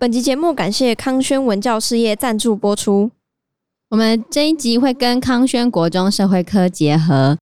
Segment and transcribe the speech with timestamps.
[0.00, 3.10] 本集节目感谢康轩文教事业赞助播出。
[3.90, 7.36] 我们这一集会跟康轩国中社会科结合，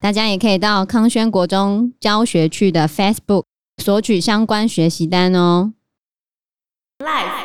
[0.00, 3.44] 大家也可以到康轩国中教学区的 Facebook
[3.82, 5.74] 索取相关学习单哦。
[7.00, 7.44] Live。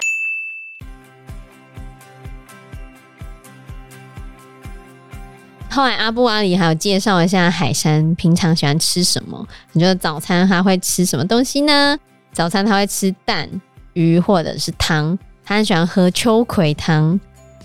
[5.69, 9.45] 后来阿布阿里还有介绍一下海山平常喜欢吃什么？
[9.73, 11.99] 你觉得早餐他会吃什么东西呢？
[12.31, 13.49] 早餐他会吃蛋。
[13.93, 17.19] 鱼或者是汤，他很喜欢喝秋葵汤，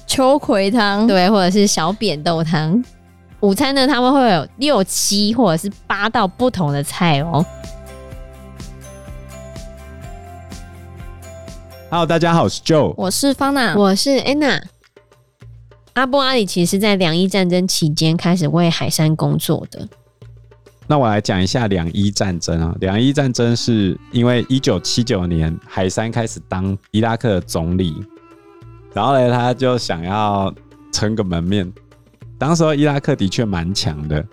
[0.07, 2.83] 秋葵汤对，或者是小扁豆汤。
[3.41, 7.45] 午餐呢，他们会有六七或者是八道不同的菜哦。
[11.91, 14.63] Hello，大家好，我是 Joe，我是方娜，我是 Anna。
[15.95, 19.89] 阿布阿里其实在两伊战争期间开始为海山工作的。
[20.91, 22.75] 那我来讲一下两伊战争啊。
[22.81, 28.03] 两伊战争是因为一九七九年海山开始当伊拉克的总理，
[28.95, 30.53] 然后呢，他就想要
[30.91, 31.71] 撑个门面。
[32.39, 34.25] 当时候伊拉克的确蛮强的，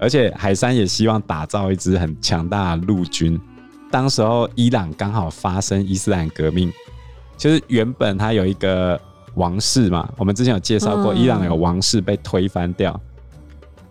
[0.00, 3.40] 而且海山也希望打造一支很强大的陆军。
[3.88, 6.72] 当时候伊朗刚好发生伊斯兰革命，
[7.36, 9.00] 就是原本他有一个
[9.36, 13.00] 王室嘛，我们之前有介绍过，伊朗有王室被推翻掉。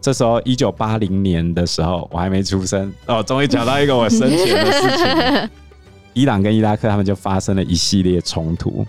[0.03, 3.23] 这时候，一九八零年的时候，我还没出生哦。
[3.23, 5.49] 终于讲到一个我生前的事情。
[6.11, 8.85] 伊朗跟伊拉克他们就发生了一系列冲突，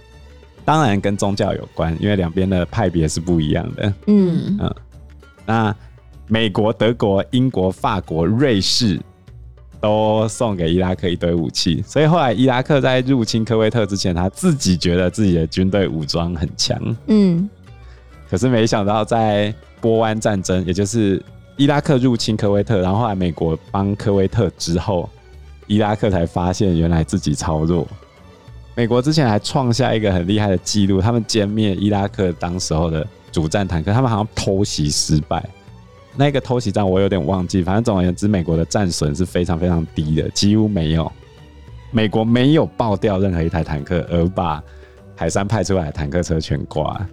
[0.65, 3.95] 当然跟宗教有关，因为两边的派别是不一样的。
[4.09, 4.75] 嗯嗯。
[5.47, 5.77] 那
[6.27, 9.01] 美国、德国、英国、法国、瑞士
[9.81, 16.77] 都送给伊拉克一堆武器，所以后来伊拉克在入侵科威特之前，他自己觉得自己的军队武装很强。
[17.07, 17.49] 嗯。
[18.29, 19.55] 可是没想到在
[19.85, 21.23] 波湾战争，也就是
[21.59, 25.07] 伊拉克入侵科威特，然后后来美国帮科威特之后，
[25.67, 27.87] 伊拉克才发现原来自己超弱。
[28.75, 35.47] 美国之前还创下一个很厉害的记录，他们歼灭伊拉克当时候的主战坦克，他们好像偷袭失败。
[36.17, 41.13] 那个偷袭战我有点忘记，反正总而言之，美国的战损是非常非常低的，几乎没有。
[41.91, 44.65] 美国没有爆掉任何一台坦克，而把
[45.15, 47.07] 海山派出来的坦克车全挂。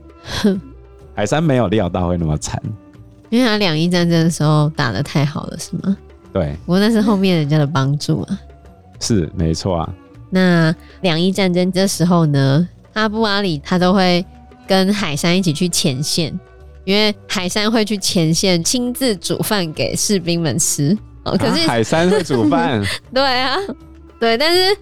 [1.22, 2.60] 海山没有料到会那么惨，
[3.30, 5.96] 因为他两伊战争的时候打的太好了，是吗？
[6.34, 8.40] 对，不过那是后面人家的帮助啊。
[9.00, 9.94] 是，没错啊。
[10.32, 14.26] 那两伊战争这时候呢，阿布阿里他都会
[14.68, 16.34] 跟海山一起去前线，
[16.86, 20.98] 因为海山会去前线亲自煮饭给士兵们吃。
[21.24, 22.84] 哦，可是、啊、海山会煮饭？
[23.14, 23.56] 对啊，
[24.20, 24.76] 对，但是。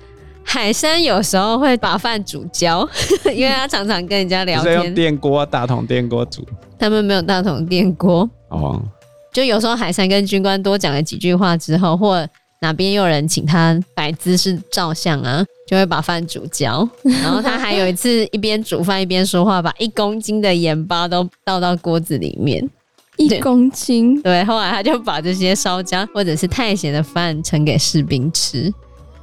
[0.44, 2.88] 海山有时候会把饭煮焦，
[3.34, 4.76] 因为他常常跟人家聊天。
[4.76, 6.46] 用电锅、大桶电锅煮。
[6.78, 8.30] 他们没有大桶电锅。
[8.50, 8.82] 哦。
[9.32, 12.28] 就有时候海山跟军官多讲了几句话之后，或
[12.62, 16.88] 哪边有人请他摆姿势照相啊，就会把饭煮焦。
[17.04, 22.68] 然后他还有一次一边煮饭一边说话，把一公斤的盐巴都倒到锅子里面。
[23.18, 24.20] 一公斤。
[24.24, 28.74] 对，后来他就把这些烧焦或者是太咸的饭盛给士兵吃。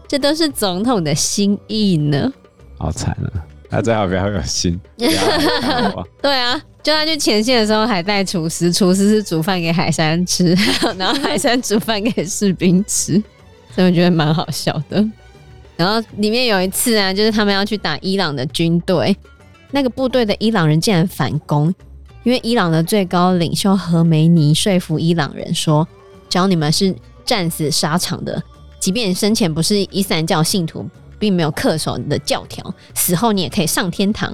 [0.09, 2.33] 这都是总统的心意呢，
[2.79, 3.43] 好惨啊！
[3.69, 4.81] 他最好不要有心。
[4.97, 10.57] 对啊，就他去前线的时候还带厨师，厨师是煮饭给海山吃，
[10.97, 13.21] 然后海山煮饭给士兵吃，
[13.75, 15.05] 所以我觉得蛮好笑的。
[15.77, 19.17] 然后里面有一次啊，就是他们要去打伊朗的军队，
[19.73, 21.75] 那个部队的伊朗人竟然反攻，
[22.23, 25.87] 因为伊朗的最高领袖何梅尼说服伊朗人说，
[26.29, 26.95] 只要你们是
[27.25, 28.41] 战死沙场的。
[28.87, 30.89] 即便生前不是伊斯兰教信徒，
[31.19, 32.65] 并没有恪守你的教条，
[32.95, 34.33] 死后你也可以上天堂。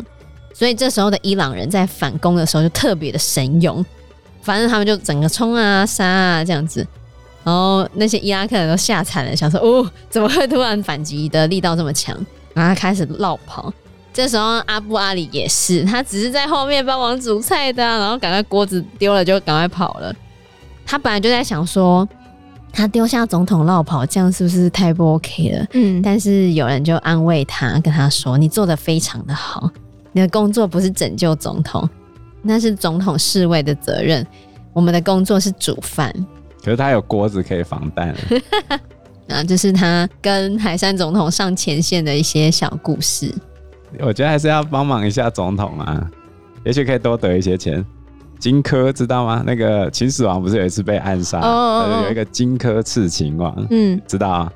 [0.52, 3.82] 所以这时候的伊朗人在反攻的时候就特别的神勇，
[4.42, 6.86] 反正他们就整个冲啊杀啊这样子。
[7.42, 12.14] 然后那些伊拉克人都吓惨了，想说哦，怎么会突然反击的力道这么强？
[12.52, 13.72] 然后他开始落跑。
[14.12, 20.14] 这时候阿布阿里也是，他只是在后面帮忙煮菜的，然后赶快锅子丢了就赶快跑了。
[20.84, 22.06] 他本来就在想说。
[22.72, 25.66] 他丢下总统落跑，这样是不是太不 OK 了？
[25.75, 29.71] 嗯，但是有人就安慰他，跟他说：“你做的非常的好，
[30.13, 31.89] 你的工作不是拯救总统，
[32.41, 34.27] 那是总统侍卫的责任。
[34.72, 36.10] 我们的工作是煮饭。”
[36.65, 38.15] 可是他有锅子可以防弹。
[39.28, 43.33] 啊，这是他跟海山总统上前线的一些小故事。
[44.01, 46.10] 我觉得还是要帮忙一下总统啊，
[46.65, 47.84] 也许可以多得一些钱。
[48.42, 49.41] 金科知道吗？
[49.47, 52.04] 那个秦始皇不是有一次被暗杀，oh, oh, oh.
[52.06, 54.53] 有一个荆轲刺秦王，嗯，知道啊。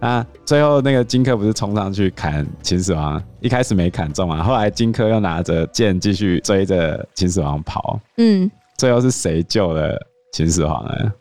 [0.00, 9.96] 那最后那个荆轲不是冲上去砍秦始皇，一开始没砍中啊，后来荆轲又拿着剑继续追着秦始皇跑，嗯，最后是谁救了
[10.32, 11.12] 秦始皇呢？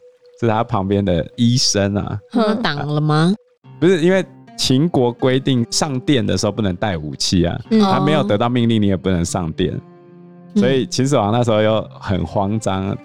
[0.41, 2.19] 是他旁边的医生啊，
[2.63, 3.31] 挡了吗？
[3.79, 4.25] 不是，因为
[4.57, 9.79] 秦国规定上殿的时候不能带武器啊，嗯他没有得到命令，你也不能上殿。
[10.55, 12.97] 所以秦始皇那时候又很慌张，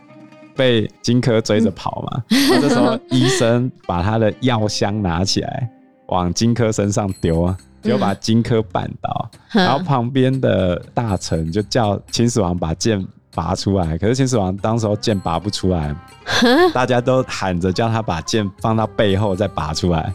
[0.54, 2.22] 被荆轲追着跑嘛。
[2.30, 5.68] 那这时候医生把他的药箱拿起来，
[6.06, 9.30] 往荆轲身上丢啊，就把荆轲绊倒。
[9.52, 13.04] 然后旁边的大臣就叫秦始皇把剑
[13.34, 15.94] 拔出来，可是秦始皇当时候剑拔不出来，
[16.72, 20.12] 大家都喊着叫他把剑放到背后再拔出来。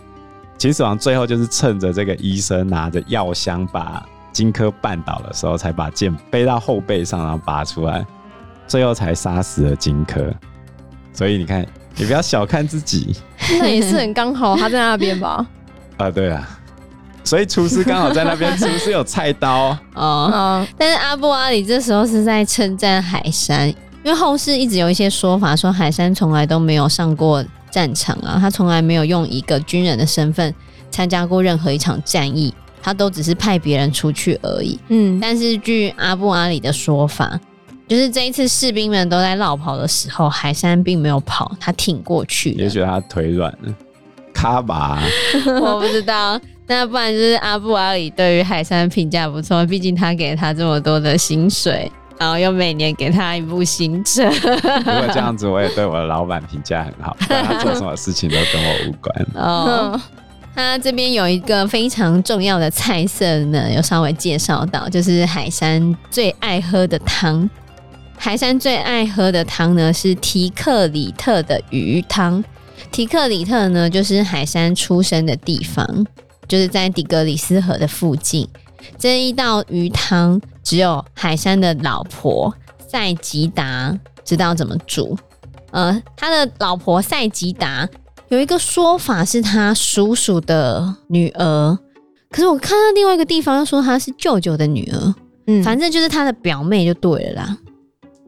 [0.57, 8.05] 秦始皇最后就是趁着这个医生拿着药箱把荆轲绊倒的时候，才把剑背到后背上，然后拔出来，
[8.67, 10.29] 最后才杀死了荆轲。
[11.13, 11.65] 所以你看，
[11.95, 13.15] 你不要小看自己，
[13.57, 15.47] 那也是很刚好，他在那边吧？
[15.95, 16.45] 啊，对啊，
[17.23, 20.29] 所以厨师刚好在那边， 厨师有菜刀哦。
[20.33, 23.69] 嗯，但是阿布阿里这时候是在称赞海山，
[24.03, 27.41] 因为后世一直有一些说法说海山从来都没有上过
[27.71, 30.53] 战场啊，他从来没有用一个军人的身份
[30.91, 32.53] 参加过任何一场战役。
[32.85, 34.79] 他都只是派别人出去而已。
[34.89, 37.39] 嗯，但是据阿布阿里的说法，
[37.87, 42.51] 就是这一次士兵们都在绕跑的时候，海山并没有跑，他挺过去。
[42.51, 43.73] 也许他腿软了，
[44.31, 45.01] 卡吧？
[45.63, 46.39] 我不知道。
[46.67, 54.29] 那不然就是阿布阿里对于海山评价不错，毕竟他给他这么多的薪水，然后又每年给他一部新车。
[54.29, 59.27] 如果这样子，我也对我的老板评价很好， 他做什么事情都跟我无关。
[59.33, 59.99] 哦。
[60.55, 67.47] 他这边有一个非常重要的菜色呢，有稍微介绍到，就是海山最爱喝的汤。
[68.17, 72.41] 海山最爱喝的汤呢是提克里特的鱼汤。
[72.89, 76.05] 提克里特呢就是海山出生的地方，
[76.47, 78.47] 就是在底格里斯河的附近。
[78.97, 82.55] 这一道鱼汤只有海山的老婆
[82.87, 83.93] 赛吉达
[84.23, 85.17] 知道怎么煮。
[85.71, 87.87] 呃，他的老婆赛吉达。
[88.30, 91.77] 有一个说法是他叔叔的女儿，
[92.30, 95.16] 可是我看到另外一个地方又说她是舅舅的女儿，
[95.48, 97.57] 嗯，反正就是他的表妹就对了啦，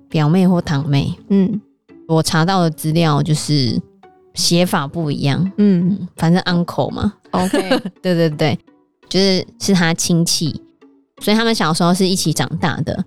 [0.07, 1.59] 表妹或堂妹，嗯，
[2.07, 3.79] 我查到的资料就是
[4.35, 8.57] 写法不一样，嗯，反正 uncle 嘛，OK， 对对对，
[9.09, 10.61] 就是是他亲戚，
[11.21, 13.03] 所以他们小时候是一起长大的，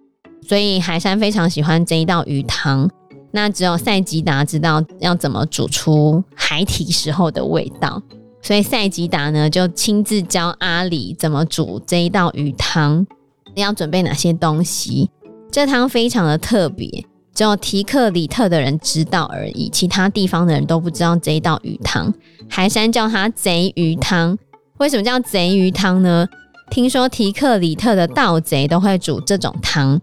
[0.46, 2.90] 所以海山非常喜欢这一道鱼汤。
[3.32, 8.02] 那只有赛吉达知道要怎么煮出孩提时候的味道，
[8.42, 13.06] 所以赛吉达呢就亲自教阿里怎么煮这一道鱼汤，
[13.54, 15.10] 要准备哪些东西。
[15.50, 17.04] 这汤非常的特别，
[17.34, 22.12] 只有提克里特的人知道而已，其他地方的人都不知道这一道鱼汤。
[22.48, 24.36] 海山叫它贼鱼汤，
[24.78, 26.26] 为什么叫贼鱼汤呢？
[26.70, 30.00] 听说提克里特的盗贼都会煮这种汤。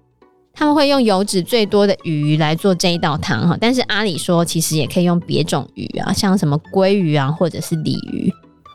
[0.58, 8.34] 他们会用油脂最多的鱼来做这一道汤哈，但是阿里说其实也可以用别种鱼啊，像什么鲑鱼啊，或者是鲤鱼。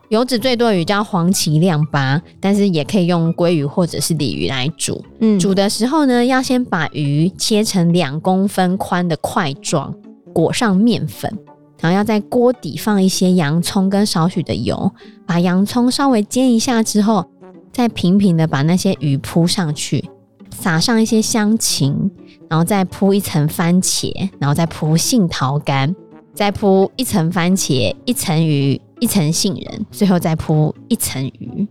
[0.08, 5.04] 油脂最多的鱼叫黄鳍亮巴，但是也可以用鲑鱼或者是鲤鱼来煮。
[5.18, 9.92] 嗯，煮的时候呢，要先把鱼切成两公分宽的块状，
[10.32, 11.36] 裹上面粉，
[11.80, 14.92] 然后要在锅底放一些洋葱跟少许的油，
[15.26, 17.26] 把洋葱稍微煎一下之后，
[17.72, 20.08] 再平平的把那些鱼铺上去。
[20.52, 22.10] 撒上一些香芹，
[22.48, 25.94] 然后再铺一层番茄，然后再铺杏桃干，
[26.34, 31.66] 再铺一层番茄，一层鱼，一层杏仁，最后再铺一层鱼。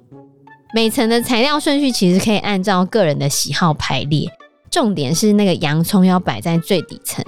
[0.73, 4.29] 每层的材料顺序其实可以按照个人的喜好排列，
[4.69, 7.23] 重点是那个洋葱要摆在最底层，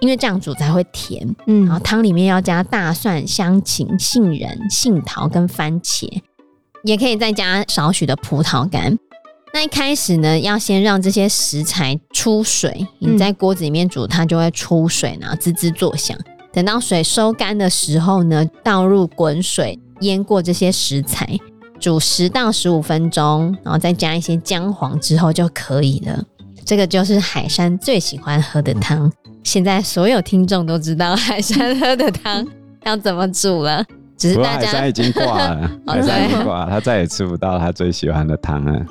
[0.00, 1.34] 因为这样煮才会甜。
[1.46, 6.08] 嗯，然后汤里面要加大蒜、香芹、杏仁、杏桃跟番茄，
[6.84, 8.96] 也可以再加少许的葡萄干。
[9.52, 12.86] 那一开始呢，要先让这些食材出水。
[13.00, 16.16] 你在锅子里面煮，它就会出水，然后滋滋作响。
[16.52, 21.26] 等到水收干的时候呢，倒入滚水淹过这些食材，
[21.80, 26.22] 煮十到十五分钟，然后再加一些姜黄之后就可以了。
[26.64, 29.10] 这个就是海山最喜欢喝的汤。
[29.42, 32.46] 现在所有听众都知道海山喝的汤
[32.86, 33.84] 要怎么煮了，
[34.16, 38.86] 只是大家海山已经挂了， 海山已经挂了，他再也吃不到他最喜欢的汤了。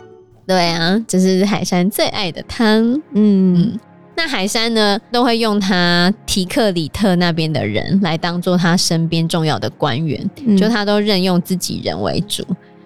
[0.49, 2.99] 对啊，这是海山最爱的汤。
[3.13, 3.79] 嗯，
[4.15, 12.43] 那海山呢，都会用他提克里特那边的人来当做他身边重要的官员，嗯、就他都任用自己人为主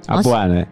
[0.07, 0.65] 啊，不然呢？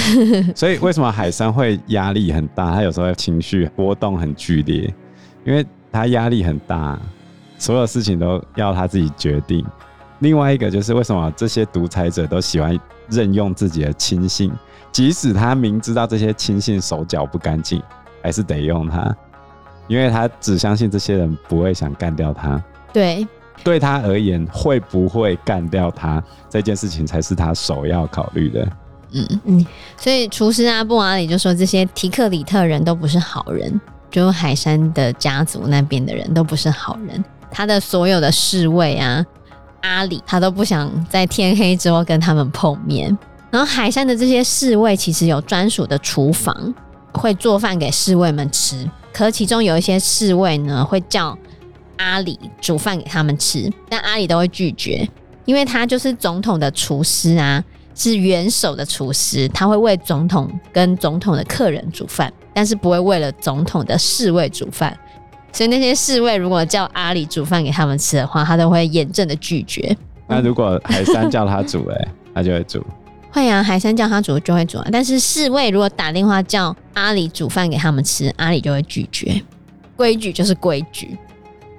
[0.56, 2.74] 所以为什么海山会压力很大？
[2.74, 4.90] 他有时候情绪波动很剧烈，
[5.44, 5.62] 因为
[5.92, 6.98] 他压力很大，
[7.58, 9.62] 所有事情都要他自己决定。
[10.20, 14.52] 另外一个就是为什么这些独裁者都喜欢任用自己的亲信？
[14.90, 17.80] 即使他明知道这些亲信手脚不干净，
[18.22, 19.14] 还是得用他，
[19.86, 22.62] 因为他只相信这些人不会想干掉他。
[22.92, 23.26] 对，
[23.62, 28.68] 对他而言，会不会干掉他这件事情才是他首要考虑的。
[29.12, 37.24] 嗯嗯，所以厨师阿布阿里就说，这些提克里特人都不是好人，就海山的家族那边的人都不是好人。
[37.50, 39.24] 他的所有的侍卫啊，
[39.80, 43.16] 阿里他都不想在天黑之后跟他们碰面。
[43.50, 46.74] 然后海山的这些侍卫其实有专属的厨房，
[47.12, 48.88] 会做饭给侍卫们吃。
[49.12, 51.36] 可其中有一些侍卫呢，会叫
[51.96, 55.08] 阿里煮饭给他们吃，但阿里都会拒绝，
[55.44, 64.96] 因为他就是总统的厨师啊，是元首的厨师，他会为总统跟总统的客人煮饭，但是不会为了总统的侍卫煮饭。
[65.52, 69.96] 所以那些侍卫如果叫阿里煮饭给他们吃的话，他都会严正的拒绝。
[70.26, 72.84] 那如果海山叫他煮，哎， 他就会煮。
[73.30, 74.86] 会啊，海山叫他煮就会煮啊。
[74.92, 79.40] 但是侍卫如果打电话叫阿里煮饭给他们吃，阿里就会拒绝。
[79.96, 81.16] 规矩就是规矩。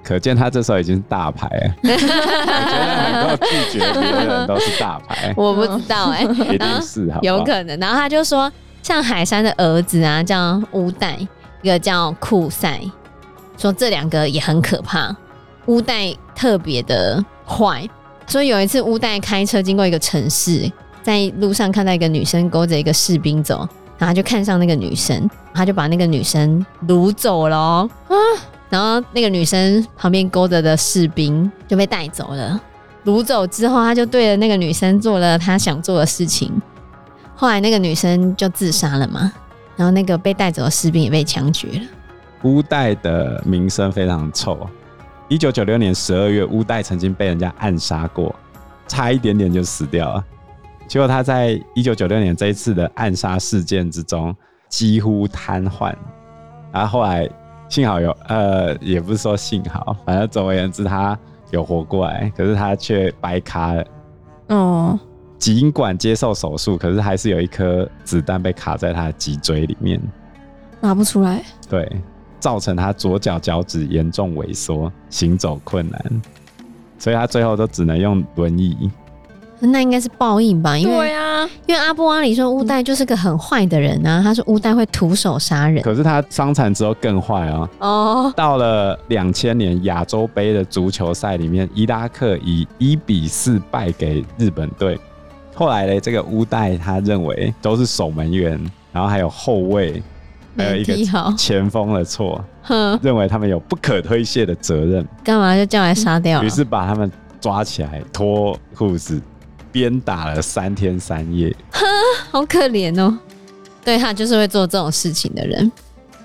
[0.02, 1.74] 可见他这时候已经是大牌了。
[1.82, 5.32] 我觉得能够拒绝人都是大牌。
[5.36, 7.78] 我不知道哎、欸，一定是好，有可能。
[7.78, 8.50] 然后他就说，
[8.82, 11.16] 像海山的儿子啊，叫乌代，
[11.62, 12.80] 一个叫库赛。
[13.60, 15.14] 说这两个也很可怕，
[15.66, 17.86] 乌代特别的坏，
[18.26, 20.70] 所以有一次乌代开车经过一个城市，
[21.02, 23.58] 在路上看到一个女生勾着一个士兵走，
[23.98, 28.16] 然后他就看上那个女生，他就把那个女生掳走了啊，
[28.70, 32.58] 然后那个女生旁边勾着的士兵就被带走了，
[33.04, 36.50] 掳走之后他就对着那个女生做了他想做的事情，
[37.36, 39.30] 后来那个女生就自杀了嘛，
[39.76, 41.82] 然后那个被带走的士兵也被枪决了。
[42.42, 44.58] 乌代的名声非常臭。
[45.28, 48.34] 一九九六年十二月，乌代曾经被人家暗杀过，
[48.88, 50.24] 差一点点就死掉了。
[50.88, 54.34] 结果他在一九九六年这一次的暗杀事件之中
[54.68, 55.94] 几乎瘫痪，
[56.72, 57.28] 然后后来
[57.68, 61.16] 幸好有呃，也不是说幸好，反正总而言之他
[61.50, 63.84] 有活过来，可是他却白卡了。
[64.48, 64.98] 哦，
[65.38, 70.00] 尽管接受手术，可是还是有一颗子弹被卡在他的脊椎里面，
[70.80, 71.40] 拿不出来。
[71.68, 71.88] 对。
[72.40, 76.22] 造成他左脚脚趾严重萎缩，行走困难，
[76.98, 78.90] 所以他最后都只能用轮椅。
[79.62, 80.78] 那应该是报应吧？
[80.78, 85.82] 因为对啊，因为阿布阿里说乌代就是个很坏的人啊，他说乌代会徒手杀人。
[85.82, 87.68] 可是他伤残之后更坏啊！
[87.78, 94.98] 哦，到了两千年亚洲杯的足球赛里面，伊拉克以一比四败给日本队。
[95.54, 98.58] 后来呢，这个乌代他认为都是守门员，
[98.92, 100.02] 然后还有后卫。
[100.60, 102.44] 还有一个前锋的错，
[103.02, 106.42] 认为他们有不可推卸的责任，干嘛就叫来杀掉？
[106.42, 109.20] 于是把他们抓起来脱裤子，
[109.72, 111.54] 鞭打了三天三夜。
[111.72, 111.86] 呵，
[112.30, 113.18] 好可怜哦！
[113.84, 115.70] 对，他就是会做这种事情的人。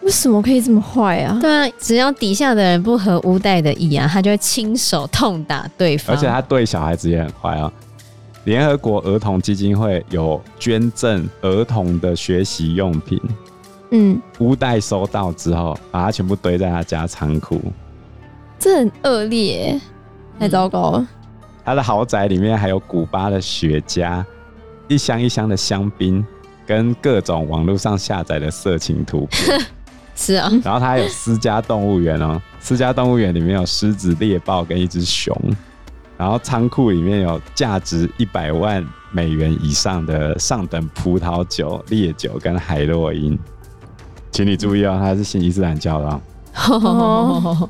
[0.02, 1.38] 为什么可以这么坏啊？
[1.42, 6.16] 对啊，只要底下的人不合乌代的意啊，他就会亲手痛打对方。
[6.16, 7.72] 而且他对小孩子也很坏啊。
[8.44, 13.20] 联合国儿童基金会有捐赠儿童的学习用品。
[13.92, 17.62] 嗯，乌代收到之后，把它全部堆在他家仓库，
[18.58, 19.80] 这很恶劣，
[20.40, 21.08] 太糟糕了。
[21.64, 24.24] 他的豪宅里面还有古巴的雪茄，
[24.88, 26.26] 一箱一箱的香槟，
[26.66, 29.60] 跟各种网络上下载的色情图片。
[30.16, 35.36] 是啊，然后他还有私家动物园哦，私家动物园里面有狮子、猎豹跟一只熊，
[36.18, 43.38] 然后仓库里面有价值一百万美元以上的上等葡萄酒、烈酒跟海洛因。
[44.36, 46.22] 请你注意哦，他是信伊斯兰教的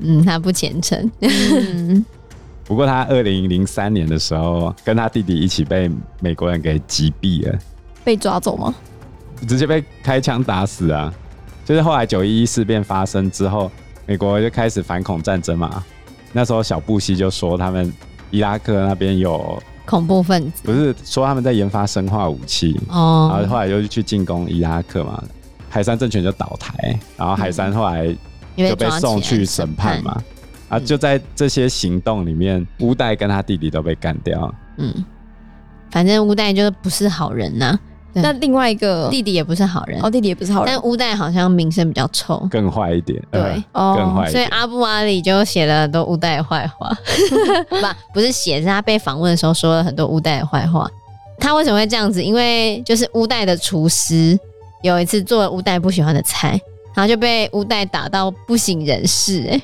[0.00, 1.10] 嗯，他不虔诚。
[1.20, 2.04] 嗯，
[2.66, 7.58] 不过他二零零三年的时候，跟他弟弟一起被美国人给击毙了。
[8.04, 8.74] 被抓走吗？
[9.48, 11.10] 直接被开枪打死啊！
[11.64, 13.70] 就是后来九一一事变发生之后，
[14.04, 15.82] 美国就开始反恐战争嘛。
[16.30, 17.90] 那时候小布希就说他们
[18.30, 25.24] 伊拉克那边有恐怖分子，不是说他们在研发生化武器哦，然后后来又去进攻伊拉克嘛。
[25.68, 28.14] 海山政权就倒台，然后海山后来
[28.56, 30.22] 就被送去审判嘛，
[30.68, 34.54] 啊，就在这些行动里面，乌代跟他弟弟都被干掉。
[34.78, 35.04] 嗯，
[35.90, 37.80] 反正乌代就是不是好人呐、啊。
[38.18, 43.22] 那另外一个弟弟也不是好人，哦，弟弟也不是好人，但乌代好像名声比较臭，更坏一点。
[43.30, 44.30] 对，呃、更坏。
[44.30, 46.90] 所以阿布阿里就写了很多乌代的坏话，
[47.68, 47.76] 不，
[48.14, 50.88] 不是写，是他被访问的时候说了很多乌代的坏话。
[51.38, 52.24] 他为什么会这样子？
[52.24, 54.38] 因为就是乌代的厨师。
[54.86, 56.60] 有一次做了乌代不喜欢的菜，
[56.94, 59.62] 然后就被乌代打到不省人事，欸，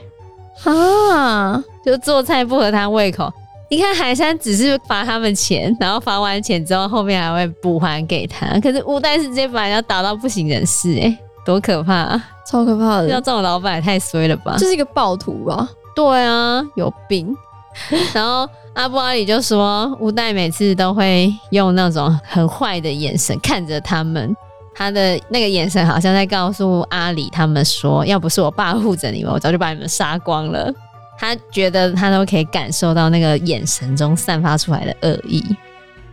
[0.65, 0.73] 哎，
[1.15, 3.33] 啊，就做菜不合他胃口。
[3.71, 8.47] 你看海山只是罚他们钱，然后罚完钱之后，后面还会补还给他。
[8.61, 12.25] 可是乌代是直接把人家打到不省人事，欸，哎，多可怕啊！
[12.45, 14.57] 超可怕的，要这种老板也太衰了吧？
[14.59, 15.69] 这是一个暴徒吧？
[15.95, 17.35] 对啊，有病。
[18.13, 24.37] 然后阿布阿里就说，乌代每次都会用那种很坏的眼神看着他们，
[24.75, 30.73] 他的那个眼神好像在告诉阿里他们说，要不是我爸护着你们，我早就把你们杀光了。
[31.19, 35.45] 他觉得他都可以感受到那个眼神中散发出来的恶意，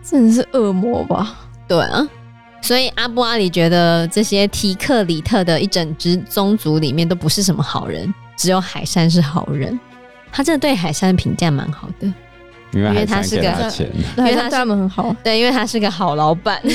[0.03, 1.35] 真的是恶魔吧？
[1.67, 2.07] 对啊，
[2.61, 9.79] 所以阿布阿里觉得这些提克里特的一整支宗族里面都不是什么好人，只有海山是好人。
[10.31, 12.05] 他真的对海山的评价蛮好的，
[12.73, 13.43] 因为，因为他是个，
[14.17, 16.61] 因为他对他们很好，对，因为他是个好老板。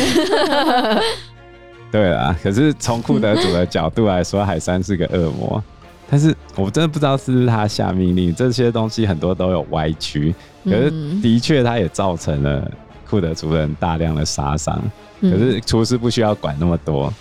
[1.95, 5.63] 对啊，可是从库德族的角度来说，海山是个恶魔。
[6.11, 10.35] 但是我真的不知道是不是他下命令，这些东西很多都有歪曲。
[10.65, 10.91] 可是
[11.23, 12.69] 的确，他也造成了
[13.09, 14.83] 库德族人大量的杀伤。
[15.21, 17.15] 可是厨师不需要管那么多，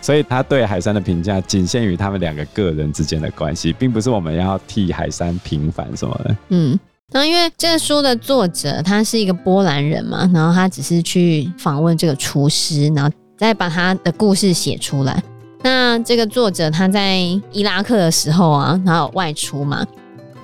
[0.00, 6.36] 所以他对海山的评价仅限于他们两个个人之间的关系，并不是我们要替海山平反什么的。
[6.48, 6.78] 嗯，
[7.10, 15.22] 那因为这个书的作者他是一个波兰人嘛，然后他只是去访问这个厨师，然后再把他的故事写出来。
[15.62, 17.16] 那这个作者他在
[17.50, 19.84] 伊拉克的时候啊，然后外出嘛，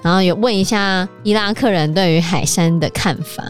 [0.03, 3.45] 然后有问一下伊拉克人对于海山的看法。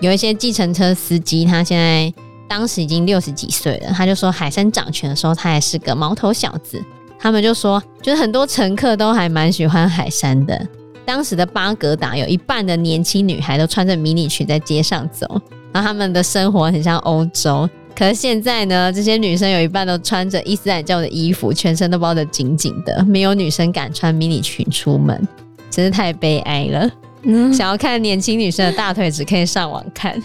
[0.00, 2.12] 有一些计程车司机，他现在
[2.46, 6.80] 当时已经六十几岁了，他就说海山掌权的时候，他还是个毛头小子。
[7.18, 10.66] 他们就说，就是很多乘客都还蛮喜欢海山的。
[11.06, 15.26] 当时的巴格达有一半的年轻女孩都穿着迷你裙在街上走，
[15.72, 17.68] 然后他们的生活很像欧洲。
[17.96, 25.26] 可是现在呢，这些女生有一半都穿着伊斯兰教的衣服，全身都包得紧紧的，没有女生敢穿迷你裙出门，
[25.70, 26.90] 真是太悲哀了。
[27.22, 30.22] 嗯，想要看年轻女生的大腿，只可以上网看。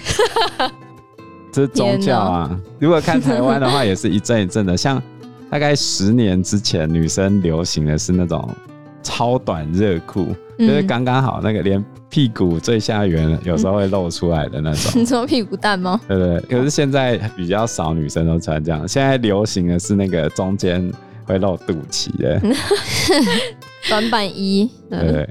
[1.54, 2.60] 这是宗教啊！
[2.78, 4.76] 如果看台湾的话，也是一阵一阵的。
[4.76, 5.02] 像
[5.50, 8.54] 大概十年之前，女生流行的是那种
[9.02, 10.36] 超短热裤，
[10.68, 11.84] 就是刚刚好那个连。
[12.12, 15.98] 屁股最下缘有时候会露出来的那种， 你说屁股蛋吗？
[16.10, 20.92] 对对，可是现在比较少女生都穿这样，现在流行的是那个中间
[21.24, 22.42] 会露肚脐的
[23.88, 24.70] 短版衣。
[24.90, 25.26] 对，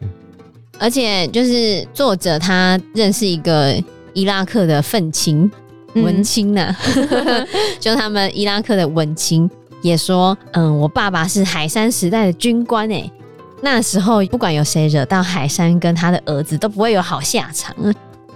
[0.78, 3.76] 而且就是作者他认识一个
[4.14, 5.50] 伊拉克的愤青
[5.96, 6.76] 文青呢、啊，
[7.12, 7.46] 嗯、
[7.78, 9.46] 就他们伊拉克的文青
[9.82, 13.10] 也说，嗯，我爸爸是海山时代的军官哎。
[13.62, 17.74] 那时候，不管有谁惹到海山跟他的儿子，都不会有好下场。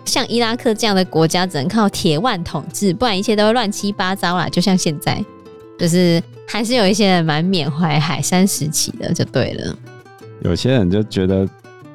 [0.04, 4.46] 像伊拉克这样的国家，只能靠铁腕统治，不然一切都会乱七八糟啦。
[4.50, 5.24] 就像现在，
[5.78, 9.74] 就是还是有一些人蛮缅怀海山时期的，就对了。
[10.42, 11.48] 有些人就觉得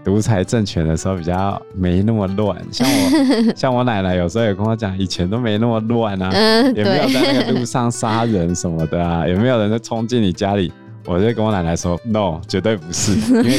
[0.04, 10.74] 独裁政权的时候比较没那么乱，像我， 像我奶奶有时候也跟我讲，以前都没那么乱啊，嗯，也没有在那个路上杀人什么的啊，也没有人就冲进你家里。
[11.12, 13.58] 我就跟我奶奶说：“No，绝对不是， 因为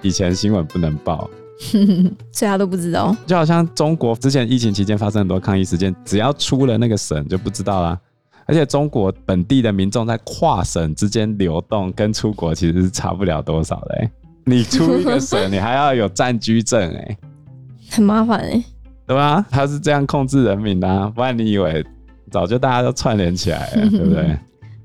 [0.00, 1.28] 以前新闻不能报，
[2.32, 3.14] 所以他都不知道。
[3.26, 8.00] 就好像中国之前疫情期间发生很多抗议事件，只要出了那个省就不知道啦。
[8.46, 14.10] 而且中国本地的民众在跨省之间流动，跟出国其实是差不了多少的、欸。
[14.46, 17.18] 你出一个省，你还要有暂居证、欸，哎，
[17.92, 18.64] 很麻烦哎、欸，
[19.06, 19.44] 对吧？
[19.50, 21.84] 他是这样控制人民的、啊，不然你以为
[22.30, 24.34] 早就大家都串联起来了，对不对？”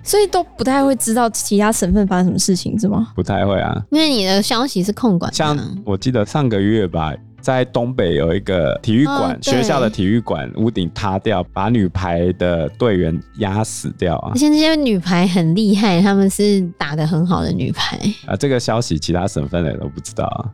[0.04, 3.12] 所以都不太会知道其他省份发生什么事情，是吗？
[3.16, 5.32] 不太会啊，因为你的消息是控管。
[5.34, 14.32] 像我记得上个月吧，在东北有一个体育馆，哦、学校的体育馆屋顶塌掉，把女排的队员压死掉啊！
[14.34, 18.36] 而且这些女排很厉害，他们是打得很好的女排啊。
[18.36, 20.46] 这个消息其他省份的人都不知道啊，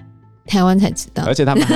[0.45, 1.23] 台湾才知道。
[1.25, 1.75] 而且他们还，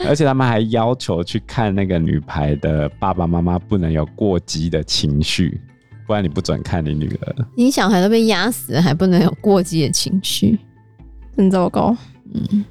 [0.08, 5.60] 而且他们还要求去看那个女排的爸爸妈妈不能有过激的情绪。
[6.08, 10.58] 不然你不准看你女儿，你小孩都被压死了，还不能有过激的情绪，
[11.36, 11.94] 真糟糕。
[12.32, 12.64] 嗯，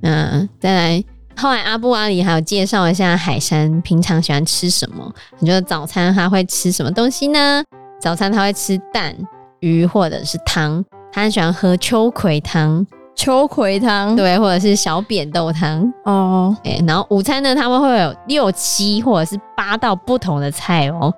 [0.00, 1.04] 那再来，
[1.36, 5.12] 后来阿布阿里还有介绍一下海山平常喜欢吃什么。
[5.40, 7.60] 你觉得早餐他会吃什么东西呢？
[8.00, 9.16] 早餐他会吃蛋、
[9.58, 12.86] 鱼或者是汤，他很喜欢喝秋葵汤。
[13.16, 15.92] 秋葵汤，对，或者是小扁豆汤。
[16.04, 21.12] 哦，哎、欸，然后午餐呢，他们会有六七或者是八道不同的菜哦。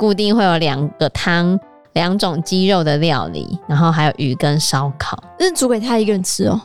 [0.00, 1.60] 固定会有两个汤，
[1.92, 5.22] 两种鸡肉的料理，然后还有鱼跟烧烤。
[5.38, 6.58] 那是煮给他一个人吃哦？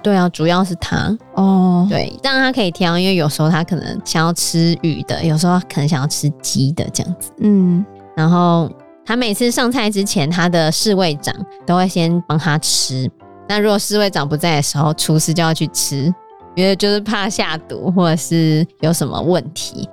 [0.00, 1.84] 对啊，主要是他哦。
[1.90, 7.32] 对，这样他可以挑，因为有时候他可能想要吃鱼的，有时候可能想要吃鸡的这样子。
[7.40, 7.84] 嗯，
[8.16, 8.70] 然后
[9.04, 11.34] 他每次上菜之前，他的侍卫长
[11.66, 13.10] 都会先帮他吃。
[13.48, 16.14] 那如果侍卫长不在的时候，厨师就要去吃，
[16.54, 19.88] 因为就是怕下毒或者是有什么问题。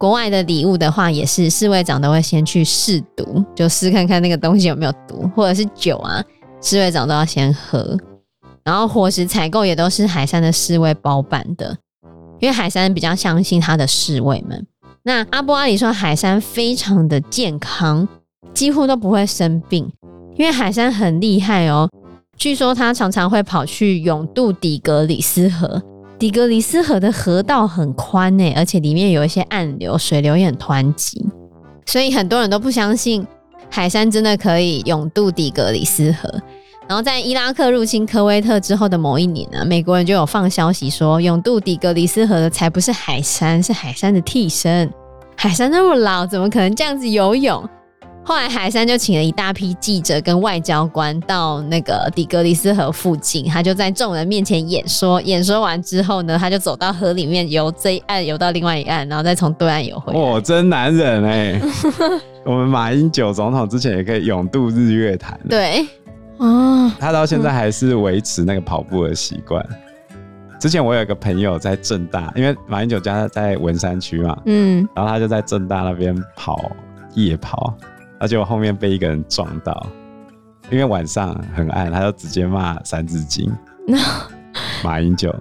[0.00, 6.24] 国外的礼物的话，也是侍卫长都会先去试毒，就试看看那个东西有没有毒，或者是酒啊，
[6.62, 7.94] 侍卫长都要先喝。
[8.64, 11.76] 然后伙食采购也都是海山的侍卫包办的，
[12.38, 14.66] 因为海山比较相信他的侍卫们。
[15.02, 18.08] 那阿波阿里说，海山非常的健康，
[18.54, 19.86] 几乎都不会生病，
[20.38, 21.86] 因为海山很厉害哦。
[22.38, 25.82] 据说他常常会跑去永渡底格里斯河，
[26.20, 31.26] 底格里斯河的河道很宽诶，而且里面有一些暗流，水流也很湍急，
[31.86, 33.26] 所以很多人都不相信
[33.70, 36.30] 海山真的可以永渡底格里斯河。
[36.86, 44.92] 然后在伊拉克入侵科威特之后的某一年呢，美国人就有放消息说，永渡底格里斯河的才不是海山，是海山的替身。
[45.34, 47.66] 海山那么老，怎么可能这样子游泳？
[48.30, 55.20] 后来海山就请了一大批记者跟外交官到那个底格里斯河附近，他就在众人面前演说。
[55.22, 60.16] 演说完之后呢，他就走到河里面，游这一岸游到另外一岸，然后再从对岸游回来。
[60.22, 61.60] 哦，真男人哎！
[62.46, 65.36] 我们马英九总统之前也可以勇渡日月潭。
[65.48, 65.84] 对。
[66.36, 69.60] 哦，他到现在还是维持那个跑步的习惯。
[70.60, 76.70] 之前我有一个朋友在正大，因为马英九家在文山区嘛，嗯，然后他就在正大那边跑
[77.14, 77.74] 夜跑，
[78.20, 79.84] 而且我后面被一个人撞到，
[80.70, 83.50] 因为晚上很暗，他就直接骂《三字经》。
[84.84, 85.34] 马英九，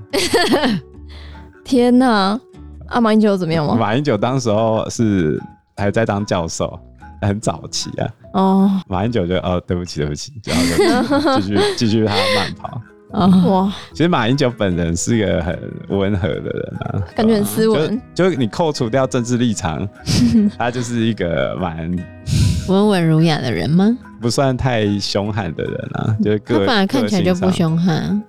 [1.63, 2.39] 天哪！
[2.87, 3.75] 啊，马英九怎么样吗？
[3.75, 5.39] 马英九当时候是
[5.77, 6.79] 还在当教授。
[7.21, 12.81] 很早期啊，哦，马英九就哦，对不起，对不起，然后就 继续继续他慢跑。
[13.51, 18.01] 哇，其实马英九本人是一个很温和的人啊，感觉很斯文。
[18.15, 19.85] 就你扣除掉政治立场，
[20.57, 21.93] 他就是一个蛮
[22.73, 23.97] 温文儒雅的人吗？
[24.21, 28.21] 不算太凶悍的人啊，就是个他本来看起来就不凶悍。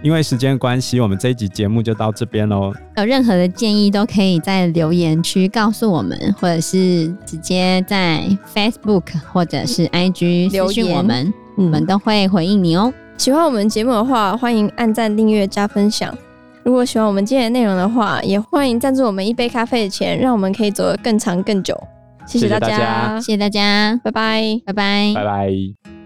[0.00, 2.72] 因为时间关系，我们这一集节目就到这边喽。
[2.98, 8.22] 有任何的建议都可以在留言区告诉我们，或者是直接在
[8.54, 12.92] Facebook 或者是 IG 留言我们，我们都会回应你哦。
[13.16, 16.16] 喜欢我们节目的话，欢迎按赞、订阅、加分享。
[16.62, 21.76] 如果喜欢我们今天的内容的话，也欢迎赞助我们一杯咖啡的钱，让我们可以走得更长更久。
[22.28, 25.97] 谢谢大家，谢谢大家，拜拜，拜拜，拜拜。